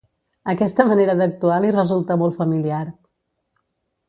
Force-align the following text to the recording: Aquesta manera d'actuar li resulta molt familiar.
Aquesta 0.53 0.85
manera 0.91 1.15
d'actuar 1.19 1.59
li 1.67 1.75
resulta 1.77 2.19
molt 2.23 2.39
familiar. 2.41 2.83